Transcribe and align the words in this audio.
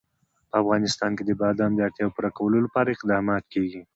په 0.49 0.55
افغانستان 0.61 1.11
کې 1.17 1.23
د 1.25 1.31
بادام 1.41 1.71
د 1.75 1.79
اړتیاوو 1.87 2.15
پوره 2.15 2.31
کولو 2.37 2.57
لپاره 2.65 2.89
اقدامات 2.95 3.43
کېږي. 3.53 3.81